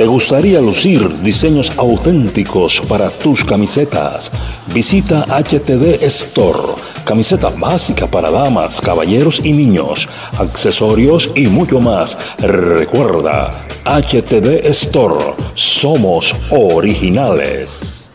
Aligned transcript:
¿Te 0.00 0.06
gustaría 0.06 0.62
lucir 0.62 1.20
diseños 1.20 1.72
auténticos 1.76 2.80
para 2.88 3.10
tus 3.10 3.44
camisetas? 3.44 4.32
Visita 4.72 5.26
HTD 5.28 6.02
Store. 6.04 6.72
Camiseta 7.04 7.50
básica 7.50 8.06
para 8.06 8.30
damas, 8.30 8.80
caballeros 8.80 9.42
y 9.44 9.52
niños, 9.52 10.08
accesorios 10.38 11.30
y 11.34 11.48
mucho 11.48 11.80
más. 11.80 12.16
Recuerda, 12.38 13.66
HTD 13.84 14.64
Store. 14.70 15.34
Somos 15.52 16.34
originales. 16.48 18.10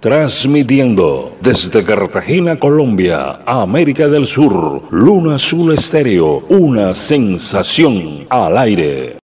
Transmitiendo 0.00 1.36
desde 1.42 1.84
Cartagena, 1.84 2.58
Colombia, 2.58 3.42
América 3.44 4.08
del 4.08 4.26
Sur, 4.26 4.84
Luna 4.90 5.34
Azul 5.34 5.74
Estéreo, 5.74 6.44
una 6.48 6.94
sensación 6.94 8.24
al 8.30 8.56
aire 8.56 9.18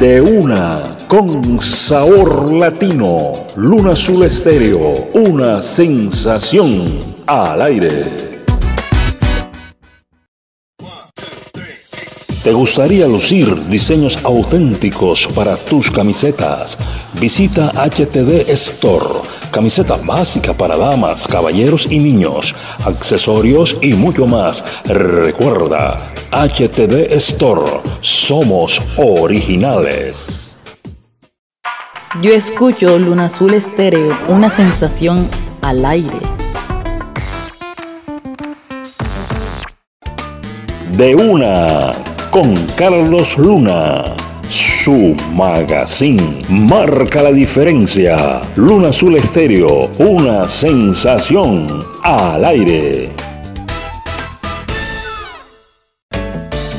de 0.00 0.20
una 0.20 0.96
con 1.06 1.60
sabor 1.60 2.52
latino. 2.52 3.32
Luna 3.56 3.92
Azul 3.92 4.24
Estéreo, 4.24 5.08
una 5.14 5.62
sensación 5.62 6.84
al 7.26 7.62
aire. 7.62 8.02
¿Te 12.42 12.52
gustaría 12.52 13.06
lucir 13.06 13.66
diseños 13.68 14.18
auténticos 14.24 15.28
para 15.34 15.56
tus 15.56 15.90
camisetas? 15.90 16.76
Visita 17.18 17.72
HTD 17.74 18.50
Store 18.50 19.20
Camiseta 19.54 19.96
básica 20.04 20.52
para 20.52 20.76
damas, 20.76 21.28
caballeros 21.28 21.86
y 21.88 22.00
niños, 22.00 22.56
accesorios 22.84 23.78
y 23.82 23.92
mucho 23.92 24.26
más. 24.26 24.64
Recuerda, 24.84 26.10
HTD 26.32 27.12
Store, 27.12 27.80
somos 28.00 28.82
originales. 28.96 30.56
Yo 32.20 32.32
escucho 32.32 32.98
Luna 32.98 33.26
Azul 33.26 33.54
Estéreo, 33.54 34.18
una 34.26 34.50
sensación 34.50 35.28
al 35.62 35.84
aire. 35.84 36.18
De 40.96 41.14
una, 41.14 41.92
con 42.32 42.56
Carlos 42.76 43.38
Luna 43.38 44.16
su 44.84 45.16
magazine. 45.32 46.42
Marca 46.50 47.22
la 47.22 47.32
diferencia. 47.32 48.42
Luna 48.56 48.88
Azul 48.88 49.16
Estéreo, 49.16 49.90
una 49.96 50.46
sensación 50.46 51.82
al 52.02 52.44
aire. 52.44 53.08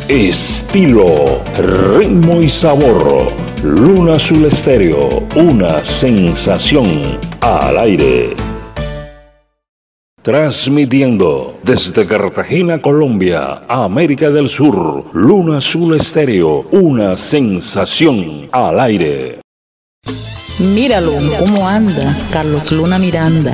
Estilo, 0.07 1.41
ritmo 1.97 2.43
y 2.43 2.47
sabor. 2.47 3.31
Luna 3.63 4.17
Azul 4.17 4.45
Estéreo, 4.45 5.23
una 5.35 5.83
sensación 5.83 7.17
al 7.41 7.79
aire. 7.79 8.44
Transmitiendo 10.25 11.59
desde 11.61 12.07
Cartagena, 12.07 12.81
Colombia, 12.81 13.61
América 13.67 14.31
del 14.31 14.49
Sur, 14.49 15.05
Luna 15.13 15.59
Azul 15.59 15.95
Estéreo, 15.95 16.65
una 16.71 17.15
sensación 17.15 18.49
al 18.51 18.79
aire. 18.79 19.39
Míralo, 20.57 21.11
cómo 21.37 21.69
anda, 21.69 22.17
Carlos 22.31 22.71
Luna 22.71 22.97
Miranda. 22.97 23.53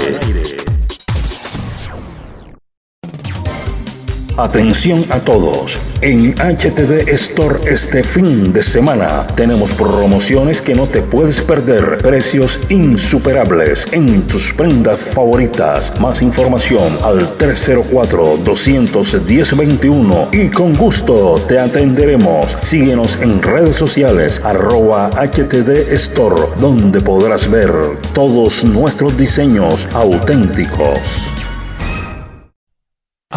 Atención 4.36 5.04
a 5.10 5.20
todos. 5.20 5.78
En 6.02 6.34
HTD 6.34 7.08
Store 7.10 7.60
este 7.66 8.02
fin 8.02 8.52
de 8.52 8.62
semana 8.62 9.26
tenemos 9.34 9.72
promociones 9.72 10.60
que 10.62 10.74
no 10.74 10.86
te 10.86 11.02
puedes 11.02 11.40
perder. 11.40 11.98
Precios 11.98 12.58
insuperables 12.68 13.86
en 13.92 14.26
tus 14.26 14.52
prendas 14.52 14.98
favoritas. 15.00 15.92
Más 16.00 16.22
información 16.22 16.96
al 17.02 17.36
304-210-21 17.38 20.28
y 20.32 20.48
con 20.48 20.74
gusto 20.74 21.40
te 21.46 21.58
atenderemos. 21.58 22.56
Síguenos 22.60 23.18
en 23.20 23.42
redes 23.42 23.76
sociales 23.76 24.40
arroba 24.44 25.10
HTD 25.10 25.92
Store 25.92 26.42
donde 26.58 27.00
podrás 27.00 27.50
ver 27.50 27.72
todos 28.14 28.64
nuestros 28.64 29.18
diseños 29.18 29.88
auténticos. 29.92 31.39